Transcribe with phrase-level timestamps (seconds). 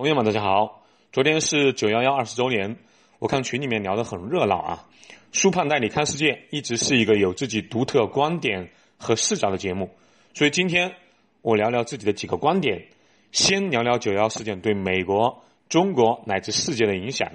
[0.00, 0.82] 朋友们，大家好！
[1.12, 2.78] 昨天是九幺幺二十周年，
[3.18, 4.88] 我看群里面聊得很热闹啊。
[5.30, 9.90] 书胖带你看世界一直是一个有自己独特观点和视角的节目，
[10.32, 10.94] 所以今天
[11.42, 12.86] 我聊聊自己的几个观点。
[13.30, 17.32] 先聊聊九幺事件对美国、中国乃至世界的影响，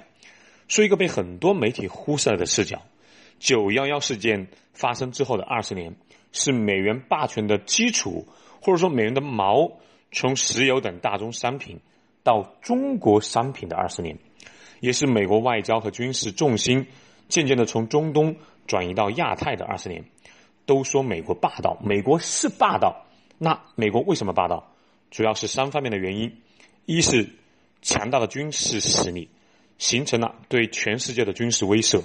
[0.66, 2.82] 说一个被很多媒体忽视了的视角：
[3.38, 5.94] 九幺幺事件发生之后的二十年，
[6.32, 8.26] 是美元霸权的基础，
[8.60, 9.70] 或者说美元的锚
[10.10, 11.78] 从石油等大宗商品。
[12.26, 14.18] 到中国商品的二十年，
[14.80, 16.84] 也是美国外交和军事重心
[17.28, 18.34] 渐渐的从中东
[18.66, 20.04] 转移到亚太的二十年。
[20.64, 23.06] 都说美国霸道，美国是霸道。
[23.38, 24.72] 那美国为什么霸道？
[25.12, 26.36] 主要是三方面的原因：
[26.84, 27.30] 一是
[27.80, 29.28] 强大的军事实力，
[29.78, 32.02] 形成了对全世界的军事威慑；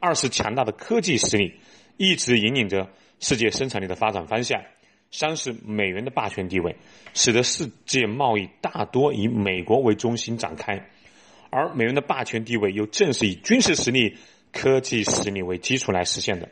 [0.00, 1.52] 二是强大的科技实力，
[1.98, 2.88] 一直引领着
[3.20, 4.62] 世界生产力的发展方向。
[5.10, 6.76] 三是美元的霸权地位，
[7.14, 10.90] 使得世界贸易大多以美国为中心展开，
[11.48, 14.18] 而美元的霸权地位又正是以军事实力、
[14.52, 16.48] 科技实力为基础来实现的。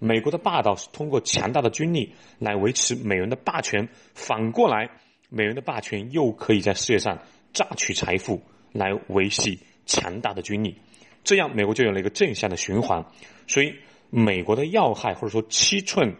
[0.00, 4.90] 美国的霸道是通过强大的军力来维持美元的霸权，反过来，
[5.30, 7.20] 美元的霸权又可以在世界上
[7.52, 10.76] 榨取财富来维系强大的军力，
[11.22, 13.06] 这样美国就有了一个正向的循环。
[13.46, 13.76] 所以，
[14.10, 16.16] 美国的要害或者说七寸。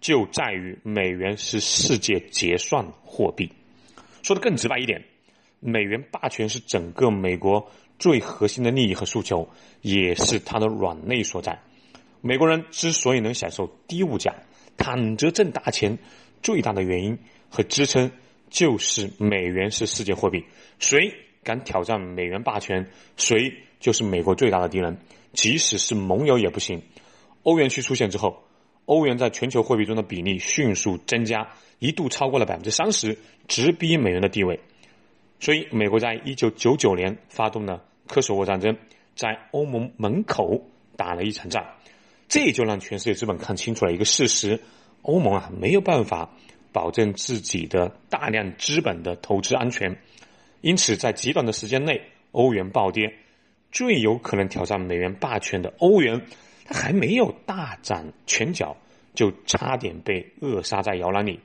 [0.00, 3.52] 就在于美元是世界结算货币。
[4.22, 5.04] 说的更直白一点，
[5.60, 9.48] 美元霸权是整个美国最核心的利益和诉求，
[9.82, 11.60] 也是它的软肋所在。
[12.22, 14.34] 美国人之所以能享受低物价、
[14.76, 15.98] 躺着挣大钱，
[16.42, 17.18] 最大的原因
[17.50, 18.10] 和支撑
[18.48, 20.44] 就是美元是世界货币。
[20.78, 24.98] 谁敢挑战美元霸权，谁就是美国最大的敌人。
[25.32, 26.82] 即使是盟友也不行。
[27.42, 28.42] 欧元区出现之后。
[28.90, 34.58] 欧元在全球货币中的比例迅速增加，一度超过了百分之三十，直逼美元的地位。
[35.38, 38.76] 所以，美国在一九九九年发动了科索沃战争，
[39.14, 41.64] 在欧盟门口打了一场仗。
[42.28, 44.60] 这就让全世界资本看清楚了一个事实：
[45.02, 46.28] 欧盟啊没有办法
[46.72, 49.96] 保证自己的大量资本的投资安全。
[50.62, 52.02] 因此，在极短的时间内，
[52.32, 53.14] 欧元暴跌。
[53.70, 56.22] 最有可能挑战美元霸权的欧元。
[56.70, 58.76] 还没有大展拳脚，
[59.14, 61.40] 就差点被扼杀在摇篮里。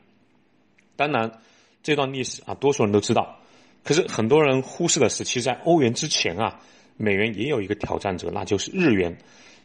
[0.95, 1.39] 当然，
[1.83, 3.39] 这段历史啊，多数人都知道。
[3.83, 6.59] 可是很多人忽视的是，其实，在欧元之前啊，
[6.95, 9.17] 美元也有一个挑战者，那就是日元。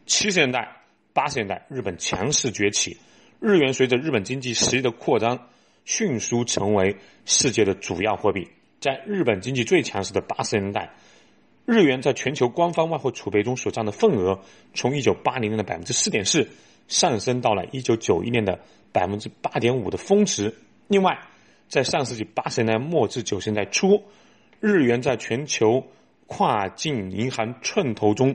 [0.06, 0.76] 七十年代、
[1.12, 2.97] 八十年代，日本强势崛起，
[3.38, 5.48] 日元随着日本经济实力的扩张，
[5.84, 6.97] 迅速成为
[7.27, 8.48] 世界的主要货币。
[8.81, 10.94] 在日本经济最强势的八十年代。
[11.71, 14.41] 日元在全球官方外汇储备中所占的份额，
[14.75, 16.51] 从一九八零年的百分之四点四
[16.89, 18.59] 上升到了一九九一年的
[18.91, 20.53] 百分之八点五的峰值。
[20.89, 21.17] 另外，
[21.69, 24.03] 在上世纪八十年代末至九十年代初，
[24.59, 25.87] 日元在全球
[26.27, 28.35] 跨境银行寸头中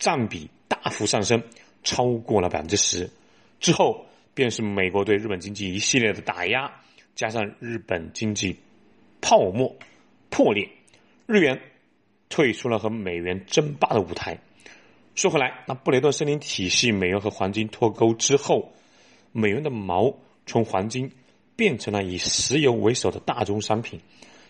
[0.00, 1.40] 占比大幅上升，
[1.84, 3.08] 超过了百分之十。
[3.60, 4.04] 之后
[4.34, 6.68] 便是美国对日本经济一系列的打压，
[7.14, 8.56] 加上日本经济
[9.20, 9.72] 泡沫
[10.30, 10.68] 破裂，
[11.26, 11.60] 日元。
[12.32, 14.38] 退出了和美元争霸的舞台。
[15.14, 18.72] 说回来，那布雷顿森林体系美元和黄金脱钩之后，
[19.32, 20.14] 美元的锚
[20.46, 21.12] 从黄金
[21.56, 24.00] 变成了以石油为首的大宗商品，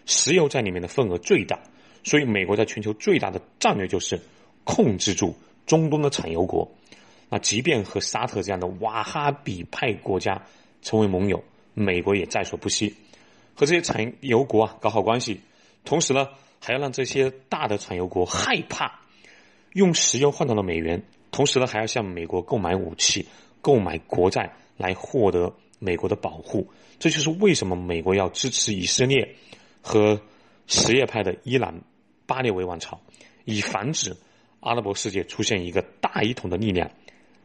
[0.07, 1.59] 石油在里面的份额最大，
[2.05, 4.21] 所以美国在全球最大的战略就是
[4.63, 5.35] 控制住
[5.67, 6.71] 中东的产油国。
[7.29, 10.41] 那即便和沙特这样的瓦哈比派国家
[10.83, 11.43] 成为盟友，
[11.75, 12.95] 美国也在所不惜，
[13.57, 15.41] 和这些产油国啊搞好关系，
[15.85, 16.29] 同时呢。
[16.65, 19.01] 还要让这些大的产油国害怕
[19.73, 21.03] 用石油换到了美元，
[21.33, 23.27] 同时呢，还要向美国购买武器、
[23.61, 26.71] 购买国债来获得美国的保护。
[27.01, 29.35] 这就是为什么美国要支持以色列
[29.81, 30.21] 和
[30.69, 31.81] 什叶派的伊朗
[32.27, 33.01] 巴列维王朝，
[33.45, 34.17] 以防止
[34.61, 36.89] 阿拉伯世界出现一个大一统的力量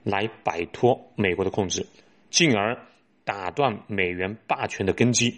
[0.03, 1.87] 来摆脱美国的控制，
[2.29, 2.77] 进而
[3.23, 5.35] 打断美元霸权的根基。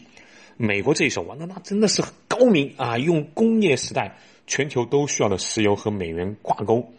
[0.61, 2.97] 美国这一手哇，那那真的是很高明啊！
[2.97, 6.91] 用工业时代全球都需要的石油和美元挂钩，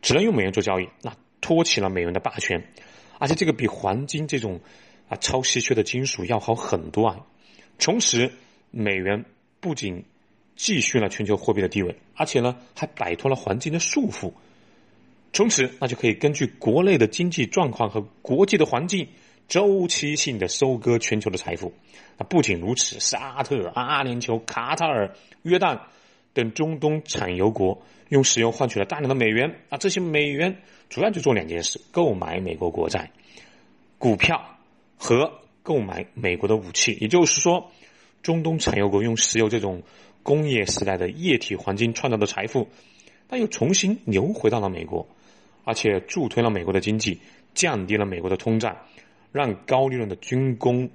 [0.00, 2.62] 只能用美元做交易，那托起了美元的霸权。
[3.18, 4.60] 而且这个比黄金这种
[5.08, 7.26] 啊超稀缺的金属要好很多啊。
[7.80, 8.30] 从此，
[8.70, 9.24] 美元
[9.58, 10.04] 不仅
[10.54, 14.32] 继续了全球货币的地位，而且呢还摆脱了黄金的束缚。
[15.32, 19.08] 从此，那就可以根据国内的经济状况和国际的环境。
[19.48, 21.72] 周期性的收割全球的财富，
[22.18, 25.80] 那不仅如此，沙特、阿联酋、卡塔尔、约旦
[26.34, 30.58] 等中东产油国用石油换取了大量的美元啊，这些美元
[30.90, 33.10] 主要就做两件事：购买美国国债、
[33.96, 34.58] 股票
[34.98, 36.98] 和购买美国的武器。
[37.00, 37.70] 也就是说，
[38.22, 39.82] 中东产油国用石油这种
[40.22, 42.68] 工业时代的液体黄金创造的财富，
[43.30, 45.08] 那又重新流回到了美国，
[45.64, 47.18] 而且助推了美国的经济，
[47.54, 48.76] 降低了美国的通胀，
[49.32, 50.90] 让高利润的军工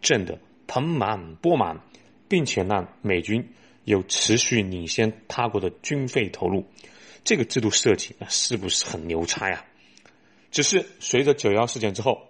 [0.00, 1.80] 挣得盆满钵满，
[2.28, 3.48] 并且让美军
[3.84, 6.64] 有持续领先他国的军费投入。
[7.24, 9.64] 这个制度设计那是不是很牛叉呀？
[10.50, 12.28] 只是随着九幺事件之后，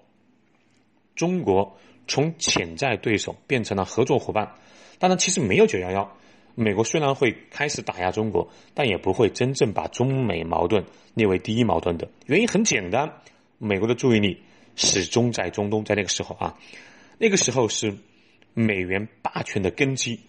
[1.15, 4.55] 中国从潜在对手变成了合作伙伴。
[4.99, 6.17] 当然，其实没有九幺幺，
[6.55, 12.09] 美国虽然会开始打压中国，但也不会真正把中美矛盾列为第一矛盾的。
[12.25, 13.21] 原因很简单，
[13.59, 14.41] 美国的注意力
[14.77, 16.57] 始终在中东，在那个时候啊，
[17.19, 17.93] 那个时候是
[18.55, 20.21] 美元霸权的根基。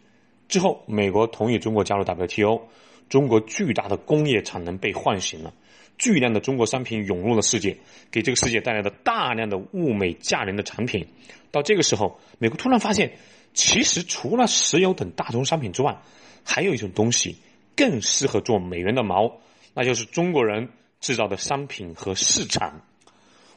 [0.48, 2.62] 之后，美国同意中国加入 WTO。
[3.10, 5.54] 中国巨大的工业产能被唤醒了，
[5.98, 7.78] 巨量的中国商品涌入了世界，
[8.12, 11.08] 给这个世界带来了大量的物美价廉的产品。
[11.50, 13.14] 到这个时候，美国突然发现，
[13.54, 15.98] 其实除了石油等大宗商品之外，
[16.44, 17.38] 还有一种东西
[17.78, 19.32] 更适合做美元的锚，
[19.74, 20.68] 那就是中国人
[21.00, 22.82] 制造的商品和市场。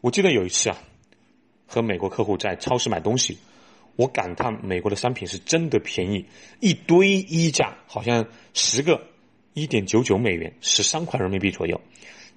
[0.00, 0.78] 我记得有一次啊，
[1.66, 3.38] 和美国客户在超市买东西，
[3.96, 6.24] 我感叹美国的商品是真的便宜，
[6.60, 9.06] 一堆衣架，好像十个。
[9.52, 11.80] 一点九九美元，十三块人民币左右，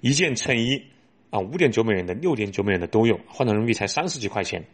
[0.00, 0.82] 一件衬衣
[1.30, 4.64] 啊，五点九美元的、六点九美元的都有，换成人民币才三十几块钱。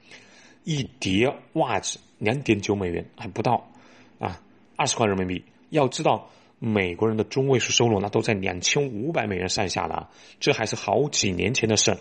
[0.65, 3.71] 一叠袜子，两点九美元还不到，
[4.19, 4.41] 啊，
[4.75, 5.45] 二十块人民币。
[5.69, 10.09] 要知道，美国人的中位数收入那都在两千五百美元上下了，
[10.41, 11.99] 这还是好几年前的事。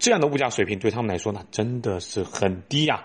[0.00, 3.04] 这样的物价水平对他们来说，那真的是很低呀。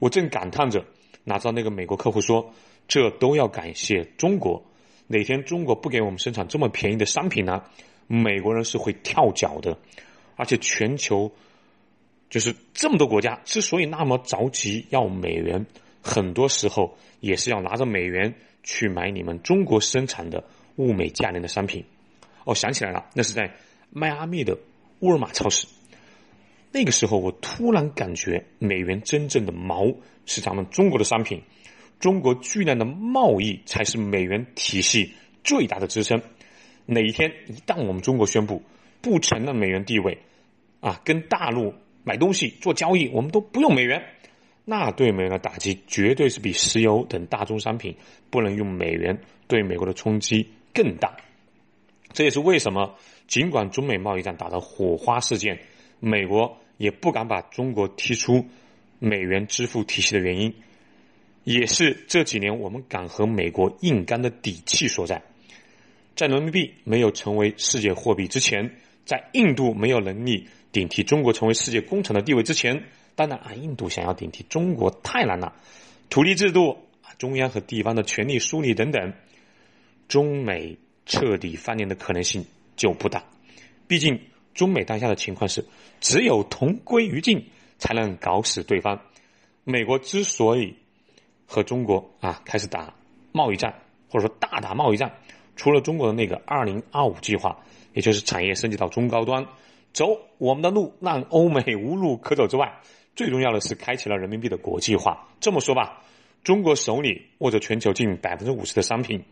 [0.00, 0.84] 我正感叹着，
[1.22, 2.52] 哪知道那个美国客户说，
[2.88, 4.62] 这都要感谢中国。
[5.06, 7.62] 哪天中国不给我们生产这么便宜的商品呢？
[8.08, 9.78] 美国人是会跳脚的，
[10.34, 11.30] 而且全球
[12.28, 15.64] 就是这么多国家之所以那么着急要美元，
[16.02, 18.34] 很多时候也是要拿着美元
[18.64, 20.42] 去买你们中国生产的
[20.74, 21.84] 物美价廉的商品。
[22.44, 23.54] 哦，想起来了，那是在
[23.90, 24.58] 迈阿密的
[24.98, 25.68] 沃尔玛超市。
[26.76, 29.96] 那个时候，我突然感觉美元真正的锚
[30.26, 31.40] 是咱们中国的商品。
[31.98, 35.10] 中国巨量的贸易才是美元体系
[35.42, 36.20] 最大的支撑。
[36.84, 38.60] 哪一天一旦我们中国宣布
[39.00, 40.18] 不承认美元地位，
[40.80, 41.72] 啊，跟大陆
[42.04, 44.02] 买东西做交易，我们都不用美元，
[44.66, 47.96] 那对美元的打击绝对是比石油等大宗商品
[48.28, 49.18] 不能用美元
[49.48, 51.16] 对美国的冲击更大。
[52.12, 52.96] 这也是为什么，
[53.26, 55.58] 尽管中美贸易战打得火花四溅，
[56.00, 58.46] 美国也不敢把中国踢出
[58.98, 60.54] 美元支付体系的原因。
[61.44, 65.22] 也是这几年我们敢和美国硬刚的底气所在。
[66.16, 68.74] 在人民币没有成为世界货币之前，
[69.04, 72.84] 在印度没有能力顶替中国成为世界工厂的地位之前，
[73.14, 75.54] 当然啊，印度想要顶替中国太难了。
[76.10, 79.12] 土地制度啊，中央和地方的权力梳理等等，
[80.08, 82.44] 中美彻底翻脸的可能性
[82.76, 83.24] 就不大。
[83.86, 84.20] 毕竟
[84.56, 85.64] 中美当下的情况是，
[86.00, 87.46] 只有同归于尽
[87.78, 89.00] 才能搞死对方。
[89.62, 90.74] 美国之所以
[91.46, 92.94] 和中国啊开始打
[93.30, 93.72] 贸易战，
[94.10, 95.12] 或者说大打贸易战。
[95.54, 97.58] 除了中国的那个“二零二五”计划，
[97.94, 99.46] 也就是产业升级到中高端，
[99.92, 100.06] 走
[100.36, 102.80] 我们的路，让欧美无路可走之外，
[103.14, 105.28] 最重要的是开启了人民币的国际化。
[105.40, 106.02] 这么说吧，
[106.44, 109.24] 中国手里握着全球近百分之五十的商品，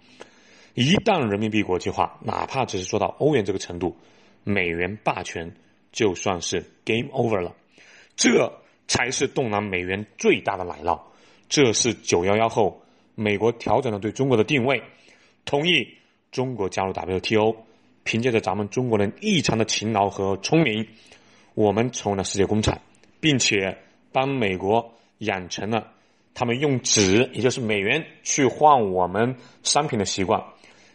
[0.73, 3.95] 一旦人民币国际化，哪怕只是做到欧元这个程度，
[4.45, 5.53] 美元霸权
[5.91, 7.55] 就算是 game over 了。
[8.15, 11.01] 这才是动荡美元最大的奶酪。
[11.49, 12.83] 这是九幺幺后，
[13.17, 14.83] 美国调整了对中国的定位，
[15.45, 15.89] 同意
[16.31, 17.57] 中国加入 WTO。
[18.07, 20.87] 凭借着咱们中国人异常的勤劳和聪明，
[21.55, 22.79] 我们成为了世界工厂，
[23.19, 23.79] 并且
[24.13, 25.91] 帮美国养成了
[26.35, 30.45] 他们用纸，也就是美元去换我们商品的习惯。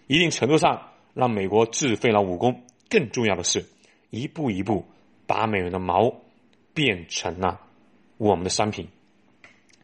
[0.05, 2.61] 一定程度上让美国自废了武功。
[2.89, 3.65] 更重要的是，
[4.09, 4.85] 一步一步
[5.27, 6.13] 把美元的毛
[6.73, 7.61] 变成了
[8.17, 8.87] 我们的商品，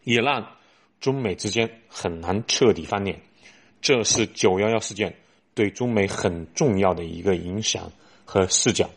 [0.04, 0.48] 也让。
[1.02, 3.20] 中美之间很难彻底翻脸，
[3.80, 5.14] 这是九幺幺事件
[5.54, 7.92] 对中美很重要的一个影响
[8.24, 8.90] 和视角，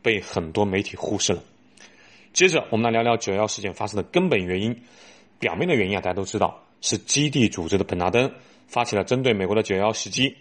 [0.00, 1.42] 被很多媒体忽视了。
[2.32, 4.80] 接着，我们来聊聊九幺事件发生的根本原因。
[5.38, 8.32] 表面的原因啊，大家都知道是基地组织的本拉登
[8.66, 10.34] 发起了针对美国的九幺袭击。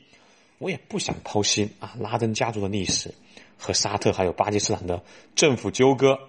[0.60, 3.14] 我也不想剖析啊，拉登家族的历史
[3.58, 5.04] 和沙特还有巴基斯坦的
[5.36, 6.20] 政府纠葛，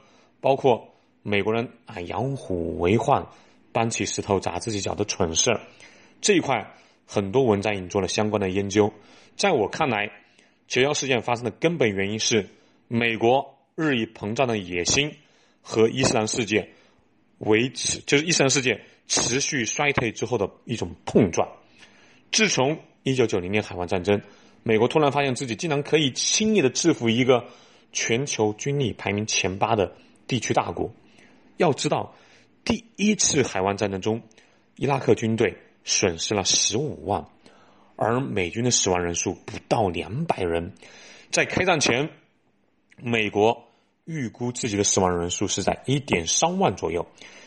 [0.40, 3.26] 包括美国人啊养虎为患。
[3.72, 5.60] 搬起石头砸自己脚的蠢事，
[6.20, 6.74] 这一块
[7.06, 8.92] 很多文章已经做了相关的研究。
[9.36, 10.10] 在我看来，
[10.66, 12.48] 九幺事件发生的根本原因是
[12.88, 15.14] 美国日益膨胀的野心
[15.62, 16.70] 和伊斯兰世界
[17.38, 21.48] 维持，就是伊斯兰世界持续衰退之后的一种碰撞。
[22.32, 24.20] 自从一九九零年海湾战争，
[24.62, 27.46] 美国突然发现自己竟然可以轻易的制服一个
[27.92, 29.92] 全球军力排名前八的
[30.26, 30.92] 地区大国。
[31.56, 32.14] 要知道，
[32.64, 34.22] 第一次海湾战争中，
[34.76, 37.26] 伊拉克军队损失了十五万，
[37.96, 40.72] 而美军的死亡人数不到两百人。
[41.30, 42.10] 在开战前，
[42.96, 43.68] 美国
[44.04, 47.06] 预估自己的死亡人数是在一点三万左右。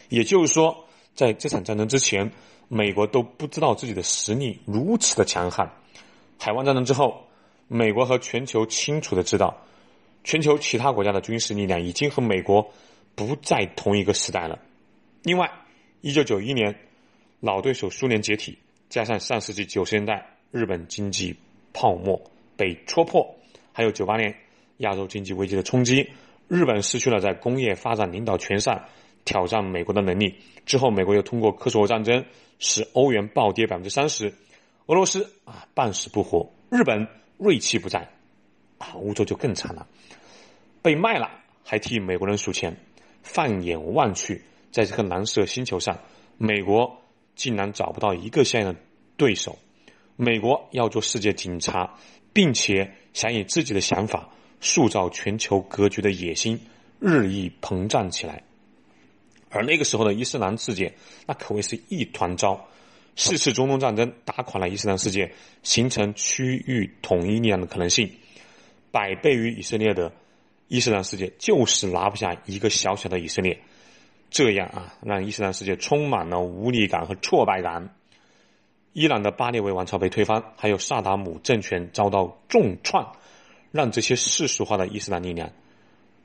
[0.10, 2.32] 也就是说，在这场战争之前，
[2.68, 5.72] 美国都不知道自己的实力如此的强悍。
[6.40, 7.26] 海湾战争之后，
[7.68, 9.56] 美国和全球清楚的知道，
[10.24, 12.74] 全球其他国家的军事力量已经和美国。
[13.16, 14.58] 不在同一个时代了。
[15.22, 15.48] 另外，
[16.02, 16.76] 一九九一年，
[17.42, 18.58] 老对手苏联解体，
[18.90, 21.36] 加上上世纪九十年代日本经济
[21.74, 22.20] 泡沫
[22.58, 23.36] 被戳破，
[23.72, 24.36] 还有九八年
[24.78, 26.10] 亚洲经济危机的冲击，
[26.48, 28.84] 日本失去了在工业发展领导权上
[29.26, 30.36] 挑战美国的能力。
[30.66, 32.26] 之后，美国又通过科索沃战争
[32.60, 34.34] 使欧元暴跌百分之三十，
[34.86, 38.10] 俄罗斯啊半死不活，日本锐气不在，
[38.78, 39.88] 啊，欧洲就更惨了，
[40.82, 41.30] 被卖了
[41.64, 42.76] 还替美国人数钱。
[43.22, 45.98] 放眼望去，在这个蓝色星球上，
[46.38, 47.02] 美国
[47.36, 48.80] 竟然找不到一个像样的
[49.16, 49.58] 对手。
[50.18, 51.96] 美国要做世界警察，
[52.34, 56.60] 并且想以自己的想法塑造全球格局的野心
[57.00, 58.44] 日益膨胀起来。
[59.54, 60.94] 而那个时候的伊斯兰世界，
[61.28, 62.68] 那可谓是一团糟。
[63.16, 65.32] 四次中东战争打垮了伊斯兰世界，
[65.62, 68.12] 形成区域统一力量的可能性，
[68.92, 70.12] 百倍于以色列的。
[70.70, 73.60] 伊斯兰世界就是拿不下一个小小的以色列，
[74.32, 77.94] 这样啊，让伊斯兰世界充满了无力感和挫败感。
[78.94, 83.16] 伊朗的巴列维王朝被推翻，还有萨达姆政权遭到重创，
[83.72, 85.52] 让这些世俗化的伊斯兰力量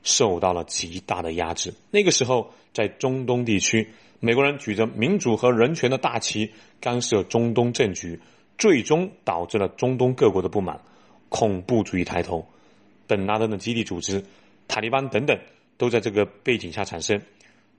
[0.03, 1.73] 受到了极大的压制。
[1.91, 3.87] 那个时候，在中东地区，
[4.19, 8.19] 美国人举着民主和人权的大旗干涉中东政局，
[8.57, 10.79] 最终导致了中东各国的不满，
[11.29, 12.45] 恐怖主义抬头。
[13.07, 14.23] 本拉登的基地组织、
[14.67, 15.39] 塔利班等等，
[15.77, 17.21] 都在这个背景下产生。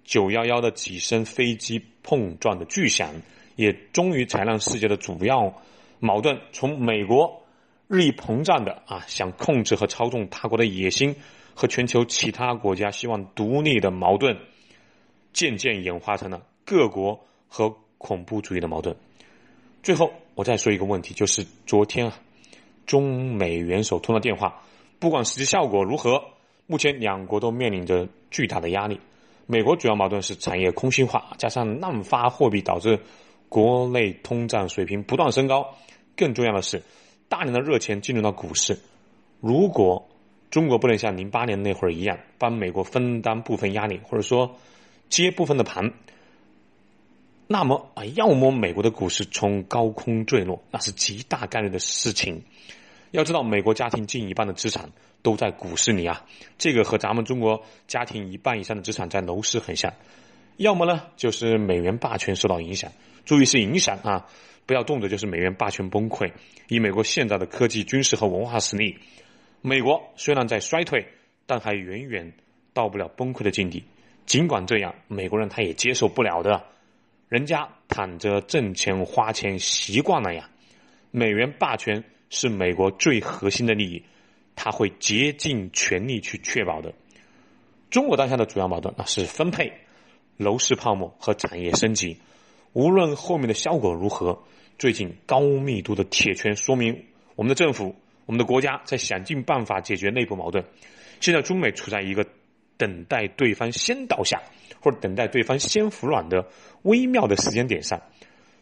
[0.02, 3.14] 九幺幺的几声飞机碰撞的巨响，
[3.54, 5.54] 也终于才让世界的主要
[6.00, 7.44] 矛盾，从美国
[7.86, 11.14] 日益膨胀的啊想控制和操纵他国的野心，
[11.60, 14.34] 和全球其他国家希望独立的矛盾，
[15.34, 18.96] 渐渐演化成了各国和恐怖主义的矛盾。
[19.82, 22.18] 最后，我再说一个问题，就是昨天啊，
[22.86, 24.62] 中美元首通了电话。
[24.98, 26.22] 不管实际效果如何，
[26.66, 28.98] 目前两国都面临着巨大的压力。
[29.44, 32.98] 美国主要矛盾是产业空心化，加上滥发货币，导致
[33.50, 35.74] 国内通胀水平不断升高。
[36.16, 36.82] 更重要的是，
[37.28, 38.78] 大量的热钱进入到股市。
[39.40, 40.08] 如果
[40.50, 44.58] 中国不能像零八年那会儿一样，帮美国分担部分压力，或者说
[45.08, 45.92] 接部分的盘，
[47.46, 52.42] 那么啊，要么美国的股市从高空坠落，那是极大概率的事情。
[53.12, 54.90] 要知道，美国家庭近一半的资产
[55.22, 56.24] 都在股市里啊，
[56.58, 59.92] 这个和咱们中国家庭一半以上的资产在楼市很像。
[60.56, 62.92] 要么呢，就是美元霸权受到影响，
[63.24, 64.26] 注意是影响啊，
[64.66, 66.32] 不要动辄就是美元霸权崩溃。
[66.68, 68.98] 以美国现在的科技、军事和文化实力，
[69.62, 71.06] 美国虽然在衰退，
[71.46, 72.32] 但还远远
[72.72, 73.84] 到不了崩溃的境地。
[74.26, 76.64] 尽管这样，美国人他也接受不了的，
[77.28, 80.50] 人家躺着挣钱花钱习惯了呀，
[81.10, 82.04] 美元霸权。
[82.32, 84.04] 是美国最核心的利益，
[84.54, 86.94] 他会竭尽全力去确保的。
[87.90, 89.72] 中国当下的主要矛盾那是分配、
[90.36, 92.18] 楼市泡沫和产业升级。
[92.72, 94.44] 无论后面的效果如何，
[94.78, 97.96] 最近高密度的铁拳说明我们的政府、
[98.26, 100.64] 我们的国家在想尽办法解决内部矛盾。
[101.20, 102.26] 现在中美处在一个
[102.76, 104.40] 等待对方先倒下，
[104.80, 106.48] 或者等待对方先服软的
[106.82, 108.00] 微妙的时间点上。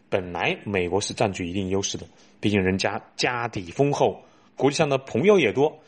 [0.09, 2.07] 本来美国是占据一定优势的，
[2.39, 4.23] 毕竟人家家底丰厚，
[4.55, 5.79] 国际上的朋友也多，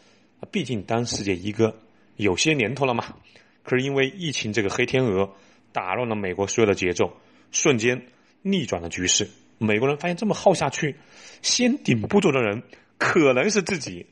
[0.52, 1.76] 毕竟当世界一哥
[2.18, 3.16] 有些年头了嘛。
[3.64, 5.34] 可是因为疫情这个黑天鹅，
[5.72, 7.12] 打乱了美国所有的节奏，
[7.52, 8.06] 瞬间
[8.44, 9.30] 逆转了局势。
[9.58, 10.96] 美国人发现这么耗下去，
[11.42, 12.64] 先顶不住的人
[13.02, 14.06] 可能是自己。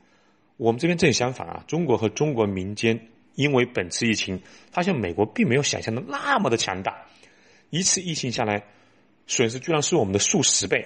[0.56, 4.42] 我们这边正相反啊，中国和中国民间因为本次疫情，
[4.72, 7.06] 发现美国并没有想象的那么的强大，
[7.70, 8.64] 一次疫情下来。
[9.28, 10.84] 损失居然是我们的数十倍，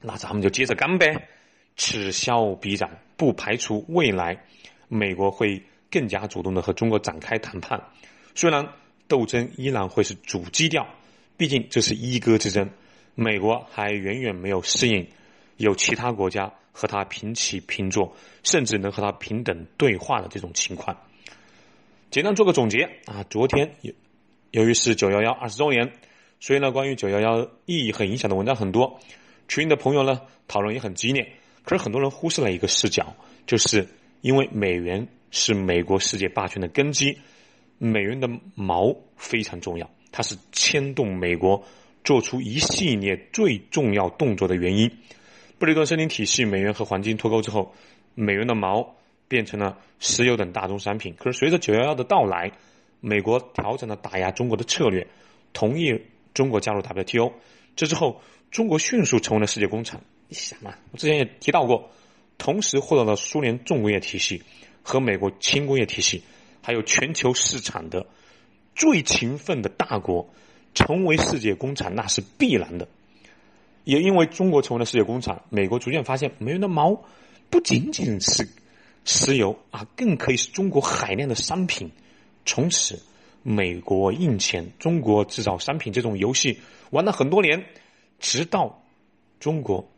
[0.00, 1.28] 那咱们就接着干呗，
[1.76, 4.44] 此消彼长，不排除未来
[4.88, 7.78] 美国会更加主动的和中国展开谈判。
[8.34, 8.66] 虽然
[9.08, 10.88] 斗争依然会是主基调，
[11.36, 12.70] 毕竟这是一哥之争，
[13.14, 15.06] 美国还远远没有适应
[15.64, 20.96] 有其他国家和他平起平坐，甚至能和他平等对话的这种情况。
[22.10, 23.92] 简单做个总结啊，昨天由
[24.50, 25.92] 由于是九幺幺二十周年。
[26.42, 28.98] 所以呢，关于九幺幺意义和影响的文章很多，
[29.46, 33.14] 群里的朋友呢讨论也很激烈，可是很多人忽视了一个视角，
[33.46, 33.86] 就是
[34.22, 37.18] 因为美元是美国世界霸权的根基，
[37.76, 38.26] 美元的
[38.56, 41.62] 锚非常重要，它是牵动美国
[42.04, 44.90] 做出一系列最重要动作的原因。
[45.60, 47.74] 布雷顿森林体系、美元和黄金脱钩之后，
[48.14, 48.88] 美元的锚
[49.28, 51.14] 变成了石油等大宗商品。
[51.18, 52.50] 可是随着九幺幺的到来，
[53.00, 55.06] 美国调整了打压中国的策略，
[55.52, 56.00] 同意
[56.32, 57.34] 中国加入 WTO。
[57.76, 60.00] 这之后，中国迅速成为了世界工厂。
[60.28, 61.90] 你想嘛，我之前也提到过，
[62.38, 64.42] 同时获得了苏联重工业体系
[64.82, 66.22] 和美国轻工业体系，
[66.62, 68.06] 还有全球市场的
[68.74, 70.26] 最勤奋的大国，
[70.72, 72.88] 成为世界工厂那是必然的。
[73.84, 77.00] 也因为中国成为了世界工厂，美国逐渐发现，美元的锚
[77.48, 78.48] 不仅仅是
[79.04, 81.90] 石油啊，更可以是中国海量的商品。
[82.44, 83.02] 从此，
[83.42, 86.58] 美国印钱、中国制造商品这种游戏
[86.90, 87.64] 玩了很多年，
[88.18, 88.82] 直到
[89.38, 89.88] 中国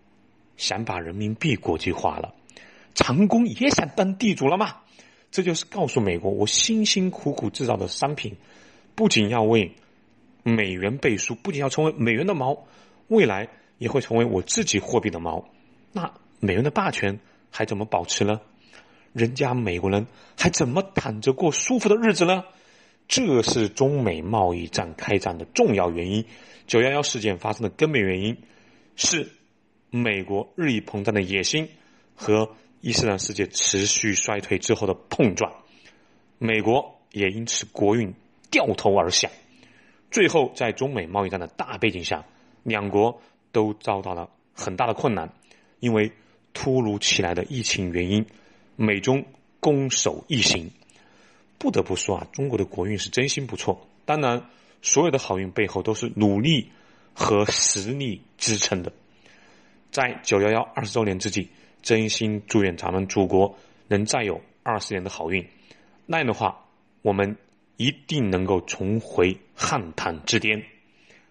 [0.57, 2.35] 想把人民币国际化了，
[2.95, 4.77] 长工也想当地主了嘛？
[5.31, 8.37] 这就是告诉美国，我辛辛苦苦制造的商品，
[8.95, 9.73] 不仅要为
[10.43, 12.59] 美元背书，不仅要成为美元的锚，
[13.09, 13.49] 未来。
[13.83, 15.45] 也会成为我自己货币的锚，
[15.93, 17.19] 那美元的霸权
[17.51, 18.41] 还怎么保持呢？
[19.13, 20.07] 人家美国人
[20.39, 22.45] 还怎么躺着过舒服的日子呢？
[23.09, 26.25] 这是中美贸易战开战的重要原因。
[26.69, 28.39] 九幺幺事件发生的根本原因
[28.95, 29.33] 是
[29.91, 31.69] 美国日益膨胀的野心
[32.15, 32.51] 和
[32.83, 35.53] 伊斯兰世界持续衰退之后的碰撞，
[36.39, 38.15] 美国也因此国运
[38.49, 39.29] 掉头而下。
[40.13, 42.25] 最后，在中美贸易战的大背景下，
[42.63, 43.21] 两国。
[43.53, 45.33] 都遭到了很大的困难，
[45.79, 46.11] 因为
[46.55, 48.27] 突如其来的疫情原因，
[48.77, 49.25] 美中
[49.61, 50.71] 攻守易行。
[51.59, 53.87] 不得不说啊，中国的国运是真心不错。
[54.05, 54.49] 当然，
[54.81, 56.71] 所有的好运背后都是努力
[57.15, 58.93] 和实力支撑的。
[59.93, 61.51] 在九幺幺二十周年之际，
[61.83, 63.57] 真心祝愿咱们祖国
[63.87, 65.47] 能再有二十年的好运。
[66.07, 66.65] 那样的话，
[67.03, 67.37] 我们
[67.77, 70.65] 一定能够重回汉唐之巅。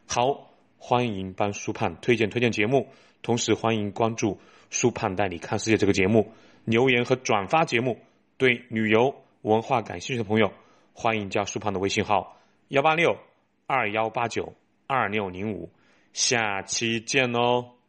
[0.06, 0.51] 好。
[0.84, 2.88] 欢迎帮舒胖推荐推荐节目，
[3.22, 4.40] 同时欢迎关注
[4.72, 6.34] 舒胖带你看世界这个节目，
[6.66, 8.00] 留言和转发节目。
[8.38, 9.14] 对旅游
[9.44, 10.52] 文化感兴趣的朋友，
[10.94, 12.36] 欢迎加舒胖的微信号
[12.70, 13.16] 幺八六
[13.68, 14.56] 二幺八九
[14.88, 15.70] 二六零五，
[16.14, 17.81] 下期见哦。